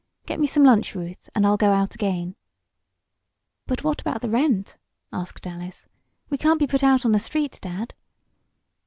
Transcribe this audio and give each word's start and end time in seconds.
Get 0.25 0.39
me 0.39 0.47
some 0.47 0.63
lunch, 0.63 0.95
Ruth, 0.95 1.29
and 1.35 1.45
I'll 1.45 1.57
go 1.57 1.71
out 1.73 1.93
again." 1.93 2.35
"But 3.67 3.83
what 3.83 4.01
about 4.01 4.21
the 4.21 4.31
rent?" 4.31 4.77
asked 5.13 5.45
Alice. 5.45 5.87
"We 6.27 6.39
can't 6.39 6.57
be 6.57 6.65
put 6.65 6.83
out 6.83 7.05
on 7.05 7.11
the 7.11 7.19
street, 7.19 7.59
Dad." 7.61 7.93